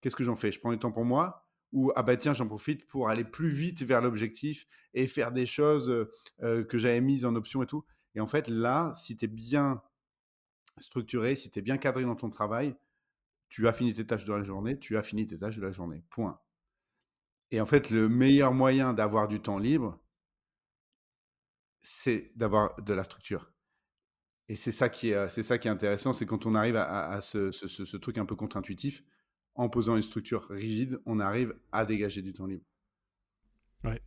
[0.00, 0.50] qu'est-ce que j'en fais?
[0.50, 3.48] Je prends du temps pour moi ou ah bah tiens, j'en profite pour aller plus
[3.48, 6.08] vite vers l'objectif et faire des choses
[6.40, 7.84] que j'avais mises en option et tout.
[8.14, 9.82] Et en fait, là, si tu es bien
[10.78, 12.74] structuré, si tu es bien cadré dans ton travail,
[13.48, 15.72] tu as fini tes tâches de la journée, tu as fini tes tâches de la
[15.72, 16.02] journée.
[16.10, 16.40] Point.
[17.50, 20.00] Et en fait, le meilleur moyen d'avoir du temps libre,
[21.82, 23.52] c'est d'avoir de la structure.
[24.48, 27.20] Et c'est ça qui est, c'est ça qui est intéressant, c'est quand on arrive à,
[27.20, 29.02] ce, truc un peu contre-intuitif,
[29.56, 32.64] en posant une structure rigide, on arrive à dégager du temps libre.
[33.84, 34.00] Ouais.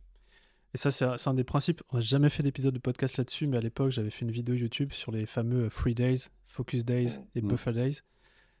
[0.74, 1.82] Et ça, c'est un, des principes.
[1.90, 4.54] On n'a jamais fait d'épisode de podcast là-dessus, mais à l'époque, j'avais fait une vidéo
[4.54, 7.48] YouTube sur les fameux Free Days, Focus Days et mmh.
[7.48, 8.00] Buffer Days.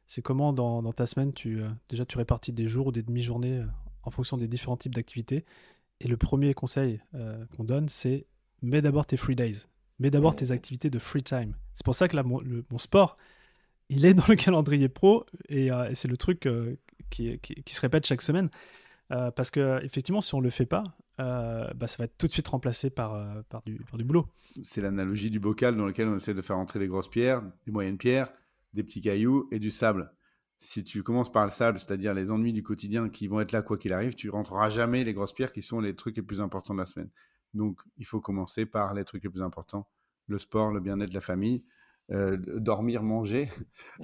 [0.06, 3.58] C'est comment dans, ta semaine, tu, euh, déjà tu répartis des jours ou des demi-journées
[3.58, 3.66] euh,
[4.02, 5.44] en fonction des différents types d'activités.
[6.00, 8.26] Et le premier conseil euh, qu'on donne, c'est
[8.60, 9.58] mets d'abord tes free days,
[10.00, 11.54] mets d'abord tes activités de free time.
[11.74, 12.40] C'est pour ça que là, mon,
[12.78, 13.18] sport,
[13.90, 16.48] il est dans le calendrier pro et, c'est le truc
[17.10, 18.48] qui, se répète chaque semaine.
[19.08, 20.84] parce que effectivement, si on le fait pas,
[21.18, 24.26] bah, ça va être tout de suite remplacé par, par, du, boulot.
[24.62, 27.72] C'est l'analogie du bocal dans lequel on essaie de faire entrer des grosses pierres, des
[27.72, 28.32] moyennes pierres,
[28.72, 30.12] des petits cailloux et du sable.
[30.62, 33.62] Si tu commences par le sable, c'est-à-dire les ennuis du quotidien qui vont être là
[33.62, 36.40] quoi qu'il arrive, tu rentreras jamais les grosses pierres qui sont les trucs les plus
[36.40, 37.08] importants de la semaine.
[37.54, 39.88] Donc, il faut commencer par les trucs les plus importants
[40.26, 41.64] le sport, le bien-être la famille,
[42.10, 43.48] euh, dormir, manger.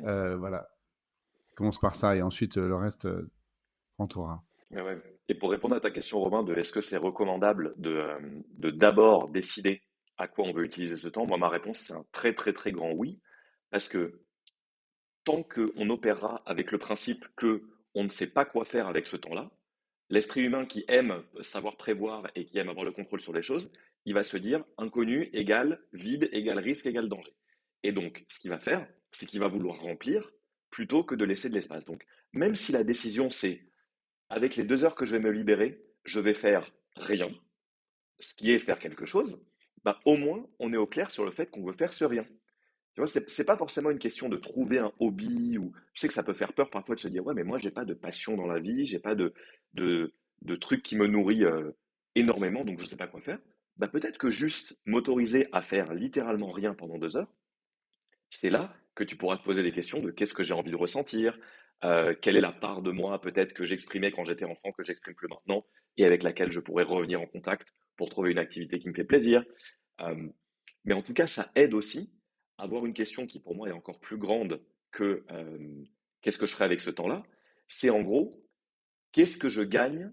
[0.05, 0.69] Euh, voilà.
[1.57, 3.09] Commence par ça et ensuite euh, le reste
[3.99, 4.43] rentrera.
[5.29, 9.83] Et pour répondre à ta question, Romain, de est-ce que c'est recommandable de d'abord décider
[10.19, 12.73] à quoi on veut utiliser ce temps Moi, ma réponse, c'est un très, très, très
[12.73, 13.21] grand oui.
[13.71, 14.21] Parce que
[15.25, 17.63] tant qu'on opérera avec le principe que
[17.95, 19.51] on ne sait pas quoi faire avec ce temps-là,
[20.11, 23.71] l'esprit humain qui aime savoir prévoir et qui aime avoir le contrôle sur les choses,
[24.05, 27.33] il va se dire inconnu égale vide égale risque égale danger.
[27.87, 30.33] Et donc, ce qu'il va faire, c'est qu'il va vouloir remplir
[30.71, 31.85] plutôt que de laisser de l'espace.
[31.85, 33.63] Donc, même si la décision, c'est
[34.29, 37.31] avec les deux heures que je vais me libérer, je vais faire rien,
[38.19, 39.41] ce qui est faire quelque chose,
[39.85, 42.25] bah, au moins, on est au clair sur le fait qu'on veut faire ce rien.
[42.97, 46.15] Tu vois, c'est pas forcément une question de trouver un hobby ou je sais que
[46.15, 48.37] ça peut faire peur parfois de se dire ouais mais moi j'ai pas de passion
[48.37, 49.35] dans la vie, j'ai pas de,
[49.75, 51.73] de, de truc qui me nourrit euh,
[52.15, 53.39] énormément donc je sais pas quoi faire.
[53.77, 57.31] Bah peut-être que juste m'autoriser à faire littéralement rien pendant deux heures,
[58.31, 60.77] c'est là que tu pourras te poser des questions de qu'est-ce que j'ai envie de
[60.77, 61.39] ressentir,
[61.85, 65.15] euh, quelle est la part de moi peut-être que j'exprimais quand j'étais enfant que j'exprime
[65.15, 65.67] plus maintenant
[65.99, 69.05] et avec laquelle je pourrais revenir en contact pour trouver une activité qui me fait
[69.05, 69.45] plaisir.
[70.85, 72.13] Mais en tout cas, ça aide aussi
[72.59, 75.25] à avoir une question qui pour moi est encore plus grande que
[76.23, 77.25] qu'est-ce que je ferai avec ce temps-là.
[77.69, 78.31] C'est en gros,
[79.13, 80.13] qu'est-ce que je gagne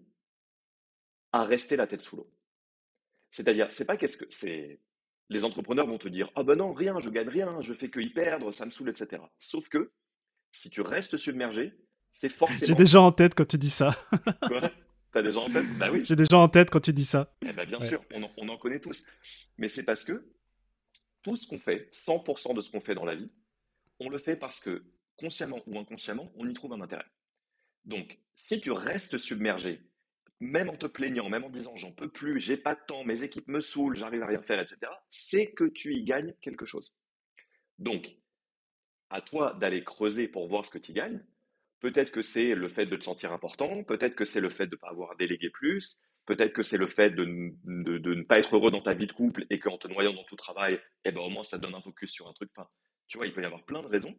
[1.32, 2.32] à rester la tête sous l'eau?
[3.32, 4.80] C'est-à-dire, c'est pas qu'est-ce que c'est.
[5.30, 8.00] Les entrepreneurs vont te dire ah ben non rien, je gagne rien, je fais que
[8.00, 9.22] y perdre, ça me saoule, etc.
[9.38, 9.92] Sauf que
[10.52, 11.74] si tu restes submergé,
[12.12, 12.60] c'est forcément.
[12.62, 13.96] J'ai des gens en tête quand tu dis ça.
[14.48, 14.70] Quoi?
[15.12, 15.66] T'as gens en tête?
[15.78, 16.04] Bah oui.
[16.04, 17.36] J'ai des gens en tête quand tu dis ça.
[17.48, 19.04] Eh ben bien sûr, on en, on en connaît tous.
[19.58, 20.34] Mais c'est parce que
[21.22, 23.32] tout ce qu'on fait, 100% de ce qu'on fait dans la vie,
[24.00, 24.84] on le fait parce que
[25.18, 27.06] consciemment ou inconsciemment, on y trouve un intérêt.
[27.86, 29.82] Donc, si tu restes submergé,
[30.44, 33.24] même en te plaignant, même en disant j'en peux plus, j'ai pas de temps, mes
[33.24, 36.96] équipes me saoulent, j'arrive à rien faire, etc., c'est que tu y gagnes quelque chose.
[37.80, 38.16] Donc,
[39.10, 41.24] à toi d'aller creuser pour voir ce que tu gagnes.
[41.80, 44.76] Peut-être que c'est le fait de te sentir important, peut-être que c'est le fait de
[44.76, 48.72] ne pas avoir délégué plus, peut-être que c'est le fait de, ne pas être heureux
[48.72, 51.30] dans ta vie de couple et qu'en te noyant dans tout travail, eh ben, au
[51.30, 52.50] moins ça te donne un focus sur un truc.
[52.56, 52.68] Enfin,
[53.08, 54.16] tu vois, il peut y avoir plein de raisons.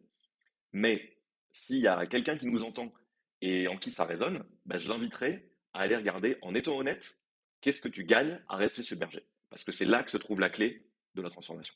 [0.71, 1.17] Mais
[1.51, 2.93] s'il y a quelqu'un qui nous entend
[3.41, 7.19] et en qui ça résonne, ben, je l'inviterai à aller regarder, en étant honnête,
[7.61, 9.23] qu'est-ce que tu gagnes à rester submergé?
[9.49, 11.75] Parce que c'est là que se trouve la clé de la transformation.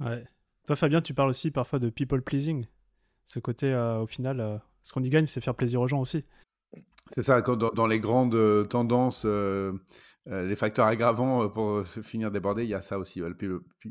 [0.00, 0.24] Ouais.
[0.66, 2.66] Toi, Fabien, tu parles aussi parfois de people pleasing.
[3.24, 6.00] Ce côté, euh, au final, euh, ce qu'on y gagne, c'est faire plaisir aux gens
[6.00, 6.24] aussi.
[7.10, 12.64] C'est ça, quand dans, les grandes euh, tendances, les facteurs aggravants pour se finir débordé,
[12.64, 13.34] il y a ça aussi, le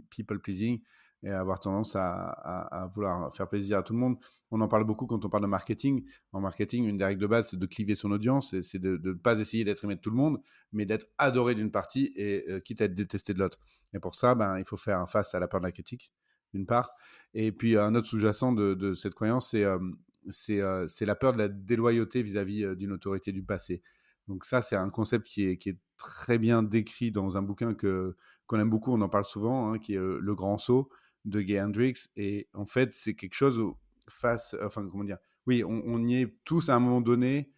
[0.10, 0.82] people pleasing
[1.24, 4.18] et avoir tendance à, vouloir faire plaisir à tout le monde.
[4.52, 6.06] On en parle beaucoup quand on parle de marketing.
[6.32, 9.14] En marketing, une des règles de base, c'est de cliver son audience, c'est de ne
[9.14, 10.40] pas essayer d'être aimé de tout le monde,
[10.72, 13.60] mais d'être adoré d'une partie et quitte à être détesté de l'autre.
[13.94, 16.12] Et pour ça, ben, il faut faire face à la peur de la critique
[16.54, 16.92] d'une part.
[17.34, 21.48] Et puis un autre sous-jacent de, cette croyance, c'est euh, c'est la peur de la
[21.48, 23.84] déloyauté vis-à-vis d'une autorité du passé.
[24.28, 27.74] Donc ça, c'est un concept qui est, qui est, très bien décrit dans un bouquin
[27.74, 30.90] que qu'on aime beaucoup, on en parle souvent, hein, qui est Le Grand Saut
[31.26, 32.10] de Gay Hendricks.
[32.16, 33.62] Et en fait, c'est quelque chose
[34.08, 37.52] face, enfin comment dire, oui, on, y est tous à un moment donné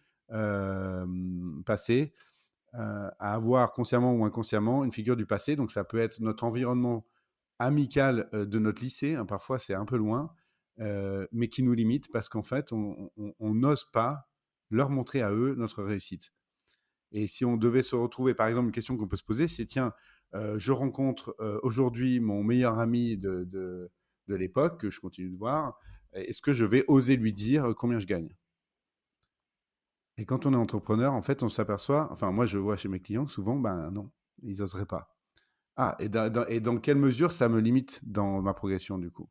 [1.64, 2.12] passé,
[2.72, 5.56] à avoir consciemment ou inconsciemment une figure du passé.
[5.56, 7.06] Donc ça peut être notre environnement
[7.58, 10.32] amical de notre lycée, hein, parfois c'est un peu loin,
[10.78, 14.28] mais qui nous limite parce qu'en fait, on n'ose pas
[14.70, 16.32] leur montrer à eux notre réussite.
[17.12, 19.64] Et si on devait se retrouver, par exemple, une question qu'on peut se poser, c'est
[19.64, 19.94] tiens,
[20.32, 25.78] je rencontre aujourd'hui mon meilleur ami de, de, l'époque, que je continue de voir,
[26.12, 28.34] est-ce que je vais oser lui dire combien je gagne?
[30.18, 33.00] Et quand on est entrepreneur, en fait, on s'aperçoit, enfin moi je vois chez mes
[33.00, 34.10] clients, souvent, ben non,
[34.42, 35.16] ils n'oseraient pas.
[35.76, 39.30] Ah, et dans, quelle mesure ça me limite dans ma progression du coup?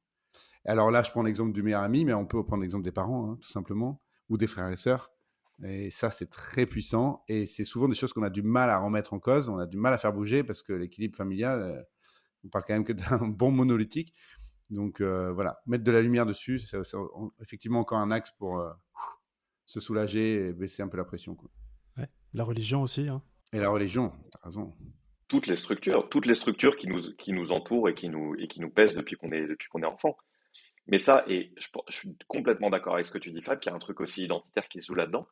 [0.64, 3.32] Alors là, je prends l'exemple du meilleur ami, mais on peut prendre l'exemple des parents,
[3.32, 5.12] hein, tout simplement, ou des frères et sœurs.
[5.64, 7.24] Et ça, c'est très puissant.
[7.28, 9.66] Et c'est souvent des choses qu'on a du mal à remettre en cause, on a
[9.66, 11.82] du mal à faire bouger parce que l'équilibre familial, euh,
[12.44, 14.14] on parle quand même que d'un bon monolithique.
[14.70, 16.78] Donc euh, voilà, mettre de la lumière dessus, c'est
[17.42, 18.72] effectivement encore un axe pour euh,
[19.66, 21.36] se soulager et baisser un peu la pression.
[21.36, 21.50] Quoi.
[22.34, 23.08] La religion aussi.
[23.08, 23.24] Hein.
[23.54, 24.74] Et la religion, as raison
[25.28, 28.48] toutes les structures, toutes les structures qui nous, qui nous entourent et qui nous, et
[28.48, 30.18] qui nous pèsent depuis qu'on est, depuis qu'on est enfant.
[30.88, 33.74] Mais ça, et je, suis complètement d'accord avec ce que tu dis, Fab, qu'il y
[33.74, 35.28] a un truc aussi identitaire qui se joue là-dedans.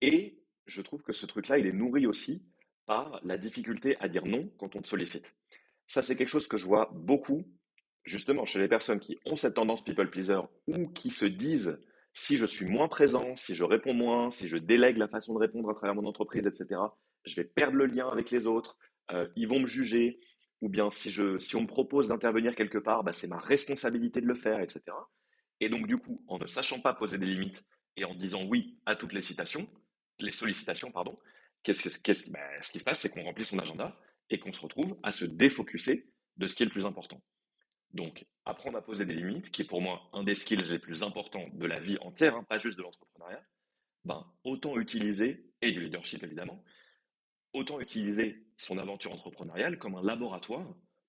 [0.00, 2.44] Et je trouve que ce truc-là, il est nourri aussi
[2.86, 5.34] par la difficulté à dire non quand on te sollicite.
[5.86, 7.44] Ça, c'est quelque chose que je vois beaucoup,
[8.04, 11.80] justement, chez les personnes qui ont cette tendance people pleaser ou qui se disent
[12.12, 15.38] si je suis moins présent, si je réponds moins, si je délègue la façon de
[15.38, 16.80] répondre à travers mon entreprise, etc.,
[17.24, 18.78] je vais perdre le lien avec les autres,
[19.36, 20.20] ils vont me juger,
[20.60, 24.20] ou bien si, je, si on me propose d'intervenir quelque part, bah, c'est ma responsabilité
[24.20, 24.82] de le faire, etc.
[25.60, 27.64] Et donc, du coup, en ne sachant pas poser des limites
[27.98, 29.68] et en disant oui à toutes les citations,
[30.20, 31.18] les sollicitations, pardon,
[31.62, 32.14] qu'est-ce, ce qui
[32.78, 33.98] se passe, c'est qu'on remplit son agenda
[34.30, 37.20] et qu'on se retrouve à se défocuser de ce qui est le plus important.
[37.92, 41.02] Donc, apprendre à poser des limites, qui est pour moi un des skills les plus
[41.02, 43.42] importants de la vie entière, hein, pas juste de l'entrepreneuriat,
[44.04, 46.62] ben, autant utiliser, et du leadership évidemment,
[47.52, 50.66] autant utiliser son aventure entrepreneuriale comme un laboratoire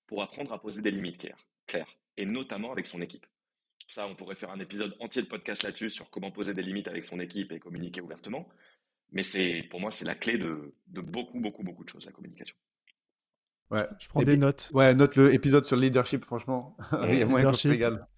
[0.08, 3.26] pour apprendre à poser des limites claires, claires, et notamment avec son équipe.
[3.92, 6.88] Ça, on pourrait faire un épisode entier de podcast là-dessus sur comment poser des limites
[6.88, 8.48] avec son équipe et communiquer ouvertement.
[9.12, 12.12] Mais c'est, pour moi, c'est la clé de, de beaucoup, beaucoup, beaucoup de choses, la
[12.12, 12.56] communication.
[13.72, 13.88] Ouais.
[14.00, 14.70] Je prends Et des notes.
[14.76, 16.78] Ouais, note le épisode sur le leadership, franchement.
[17.10, 17.52] Il y a moyen.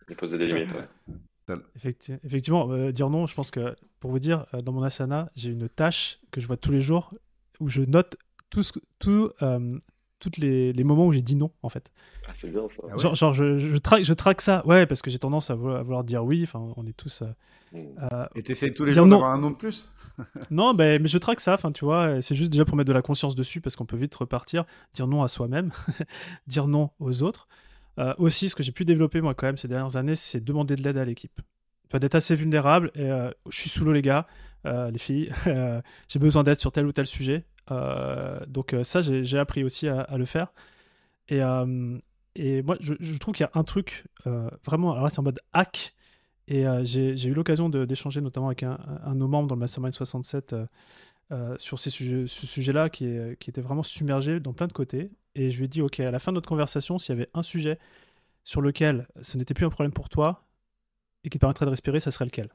[0.10, 1.56] Et poser des limites, ouais.
[1.78, 5.30] Effecti- Effectivement, euh, dire non, je pense que pour vous dire, euh, dans mon asana,
[5.36, 7.14] j'ai une tâche que je vois tous les jours
[7.62, 8.18] où je note
[8.50, 9.78] tout ce, que- tout, euh,
[10.22, 11.92] toutes les, les moments où j'ai dit non, en fait.
[12.28, 12.84] Ah, c'est bien ça.
[12.84, 15.50] Ah ouais Genre, genre, je, je, traque, je traque ça, ouais, parce que j'ai tendance
[15.50, 16.42] à vouloir, à vouloir dire oui.
[16.44, 17.22] Enfin, on est tous.
[17.24, 17.26] euh,
[17.74, 17.78] Mm.
[18.12, 19.92] euh, Et t'essayes tous les jours d'avoir un nom de plus
[20.52, 22.94] non, ben, mais je traque ça, enfin, tu vois, c'est juste déjà pour mettre de
[22.94, 25.72] la conscience dessus parce qu'on peut vite repartir, dire non à soi-même,
[26.48, 27.48] dire non aux autres.
[27.98, 30.76] Euh, aussi, ce que j'ai pu développer moi quand même ces dernières années, c'est demander
[30.76, 31.36] de l'aide à l'équipe.
[31.38, 34.28] Tu vois, d'être assez vulnérable et euh, je suis sous l'eau, les gars,
[34.66, 37.46] euh, les filles, euh, j'ai besoin d'aide sur tel ou tel sujet.
[37.70, 40.54] Euh, donc, euh, ça, j'ai appris aussi à, le faire.
[41.28, 41.66] Et, euh,
[42.64, 44.06] moi, je, trouve qu'il y a un truc
[44.66, 45.94] vraiment, alors là, c'est en mode hack.
[46.48, 50.56] Et j'ai eu l'occasion d'échanger notamment avec un, de nos membres dans le Mastermind 67
[51.32, 51.90] euh, sur ce
[52.28, 53.08] sujet-là qui,
[53.40, 55.12] qui était vraiment submergé dans plein de côtés.
[55.36, 57.30] Et je lui ai dit, OK, à la fin de notre conversation, s'il y avait
[57.34, 57.80] un sujet
[58.44, 60.46] sur lequel ce n'était plus un problème pour toi
[61.24, 62.50] et qui te permettrait de respirer, ça serait lequel?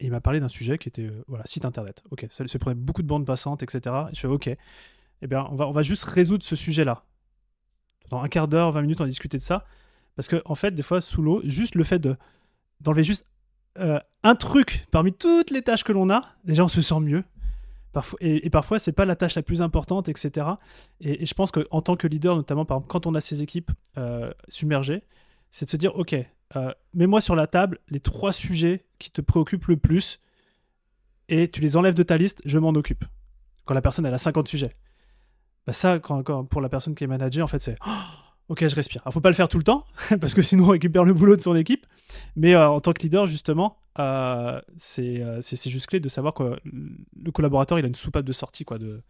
[0.00, 2.02] Et il m'a parlé d'un sujet qui était, euh, voilà, site internet.
[2.10, 3.94] OK, ça, ça prenait beaucoup de bandes passantes, etc.
[4.10, 7.04] Et je fais, OK, eh bien, on va, on va juste résoudre ce sujet-là.
[8.08, 9.64] Dans un quart d'heure, 20 minutes, on va discuter de ça.
[10.16, 12.16] Parce que, en fait, des fois, sous l'eau, juste le fait de
[12.80, 13.26] d'enlever juste
[13.78, 17.24] euh, un truc parmi toutes les tâches que l'on a, déjà on se sent mieux.
[17.92, 20.46] Parfois, et, et parfois, c'est pas la tâche la plus importante, etc.
[21.00, 25.02] Et, je pense qu'en tant que leader, notamment quand on a ces équipes euh, submergées,
[25.50, 26.14] c'est de se dire ok,
[26.56, 30.20] euh, mets-moi sur la table les trois sujets qui te préoccupent le plus
[31.28, 33.04] et tu les enlèves de ta liste, je m'en occupe.
[33.64, 34.74] Quand la personne elle a 50 sujets.
[35.66, 37.90] Bah ça, quand, quand- pour la personne qui est manager, en fait, c'est Oh,
[38.48, 39.02] ok, je respire.
[39.04, 39.84] Alors, faut pas le faire tout le temps
[40.20, 41.86] parce que sinon on récupère le boulot de son équipe.
[42.36, 46.34] Mais euh, en tant que leader, justement, euh, c'est euh, c'est- juste clé de savoir
[46.34, 49.02] que le collaborateur, il a une soupape de sortie quoi, de,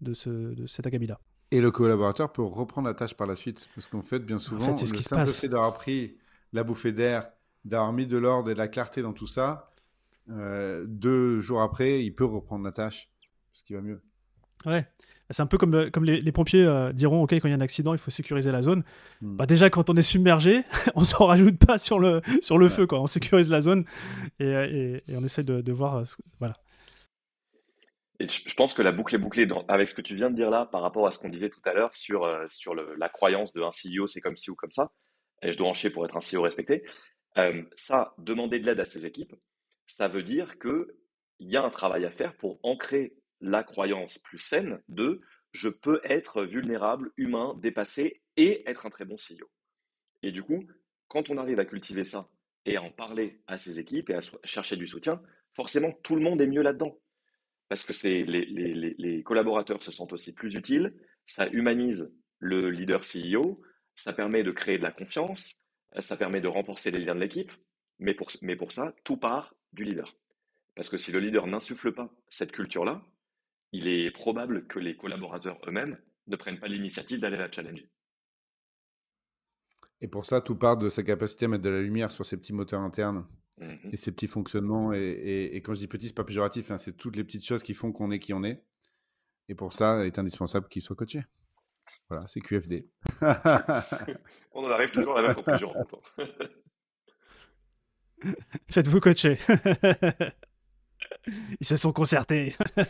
[0.00, 1.20] de, ce, de cet acabit-là.
[1.50, 3.68] Et le collaborateur peut reprendre la tâche par la suite.
[3.74, 5.40] Parce qu'en fait, bien souvent, fait, c'est ce le qui se passe.
[5.42, 6.16] fait d'avoir pris
[6.52, 7.30] la bouffée d'air,
[7.64, 9.70] d'avoir mis de l'ordre et de la clarté dans tout ça,
[10.30, 13.08] euh, deux jours après, il peut reprendre la tâche.
[13.52, 14.00] Parce qu'il va mieux.
[14.64, 14.86] Ouais.
[15.30, 17.54] C'est un peu comme, euh, comme les, les pompiers euh, diront, OK, quand il y
[17.54, 18.84] a un accident, il faut sécuriser la zone.
[19.22, 19.36] Hmm.
[19.36, 20.62] Bah déjà, quand on est submergé,
[20.94, 22.70] on s'en rajoute pas sur le, sur le Ouais.
[22.70, 22.86] feu.
[22.86, 23.00] Quoi.
[23.00, 23.84] On sécurise la zone
[24.40, 25.96] et, et, et on essaie de, de voir...
[25.96, 26.54] euh, ce- Voilà.
[28.20, 30.36] Et je pense que la boucle est bouclée dans- avec ce que tu viens de
[30.36, 32.94] dire là par rapport à ce qu'on disait tout à l'heure sur, euh, sur le-
[32.96, 34.92] la croyance de un CEO, c'est comme ci ou comme ça,
[35.42, 36.84] et je dois encher pour être un CEO respecté.
[37.38, 39.34] Euh, ça, demander de l'aide à ses équipes,
[39.86, 40.86] ça veut dire qu'il
[41.40, 45.20] y a un travail à faire pour ancrer la croyance plus saine de
[45.52, 49.50] je peux être vulnérable, humain, dépassé et être un très bon CEO.
[50.22, 50.66] Et du coup,
[51.08, 52.30] quand on arrive à cultiver ça
[52.64, 55.20] et à en parler à ses équipes et à chercher du soutien,
[55.52, 56.96] forcément, tout le monde est mieux là-dedans
[57.72, 63.62] parce que les collaborateurs se sentent aussi plus utiles, ça humanise le leader CEO,
[63.94, 65.60] ça permet de créer de la confiance,
[65.96, 67.52] euh, ça permet de renforcer les liens de l'équipe,
[67.98, 70.16] mais pour, mais pour ça, tout part du leader.
[70.74, 73.04] Parce que si le leader n'insuffle pas cette culture-là,
[73.72, 77.88] il est probable que les collaborateurs eux-mêmes ne prennent pas l'initiative d'aller la challenger.
[80.00, 82.36] Et pour ça, tout part de sa capacité à mettre de la lumière sur ses
[82.36, 83.26] petits moteurs internes
[83.58, 83.90] Mhm.
[83.92, 84.92] et ses petits fonctionnements.
[84.92, 87.44] Et, et- et quand je dis petit, c'est pas péjoratif, hein, c'est toutes les petites
[87.46, 88.64] choses qui font qu'on est qui on est.
[89.48, 91.22] Et pour ça, il est indispensable qu'il soit coaché.
[92.08, 92.86] Voilà, c'est QFD.
[94.52, 95.72] On en arrive toujours à la même conclusion.
[98.70, 99.38] Faites-vous coacher.
[101.60, 102.54] Ils se sont concertés.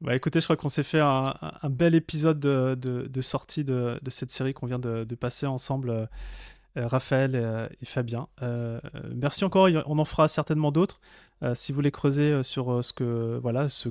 [0.00, 3.62] Bah écoutez, je crois qu'on s'est fait un, un bel épisode de, de- de sortie
[3.62, 6.06] de, de cette série qu'on vient de, de passer ensemble, euh,
[6.76, 8.26] euh, Raphaël et, et Fabien.
[8.42, 11.00] Euh, euh, merci encore, on en fera certainement d'autres.
[11.44, 13.90] Euh, si vous voulez creuser euh, sur euh, ce que, voilà, ce,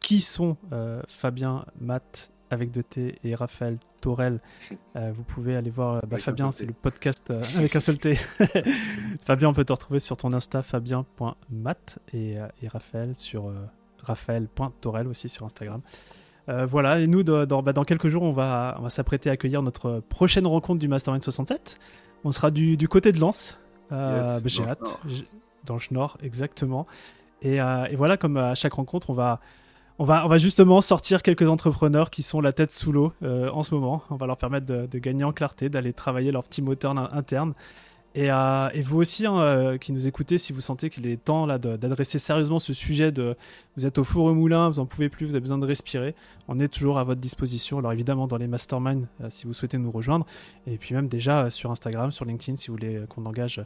[0.00, 4.40] qui sont euh, Fabien, Matt avec deux T et Raphaël Torel,
[4.96, 7.98] euh, vous pouvez aller voir euh, bah, Fabien, c'est le podcast euh, avec un seul
[7.98, 8.14] T.
[9.22, 13.52] Fabien, on peut te retrouver sur ton Insta fabien.mat et, et Raphaël sur
[14.02, 15.80] raphaël.torel aussi sur Instagram.
[16.68, 19.32] Voilà, et nous, de- dans, bah, dans quelques jours, on va, on va s'apprêter à
[19.32, 21.78] accueillir notre prochaine rencontre du Mastermind 67.
[22.24, 23.58] On sera du, du côté de Lens.
[23.90, 24.98] Yes, bah, J'ai hâte.
[25.64, 26.86] Dans le Nord, exactement.
[27.42, 29.40] Et, et voilà, comme à chaque rencontre, on va,
[29.98, 33.74] on va, justement sortir quelques entrepreneurs qui sont la tête sous l'eau euh, en ce
[33.74, 34.02] moment.
[34.10, 37.54] On va leur permettre de, gagner en clarté, d'aller travailler leur petit moteur in- interne
[38.14, 41.22] Et, euh, et vous aussi, hein, euh, qui nous écoutez, si vous sentez qu'il est
[41.22, 43.36] temps d'adresser sérieusement ce sujet de
[43.76, 46.14] vous êtes au four au moulin, vous en pouvez plus, vous avez besoin de respirer,
[46.48, 47.78] on est toujours à votre disposition.
[47.78, 50.24] Alors évidemment dans les masterminds si vous souhaitez nous rejoindre,
[50.66, 53.62] et puis même déjà sur Instagram, sur LinkedIn, si vous voulez qu'on engage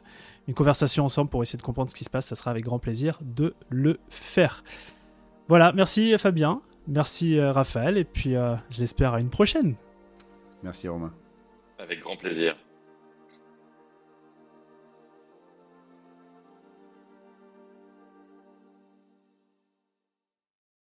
[0.48, 2.80] une conversation ensemble pour essayer de comprendre ce qui se passe, ça sera avec grand
[2.80, 4.64] plaisir de le faire.
[5.50, 9.74] Voilà, merci Fabien, merci euh, Raphaël, et puis euh, je l'espère à une prochaine.
[10.62, 11.12] Merci Romain.
[11.76, 12.54] Avec grand plaisir.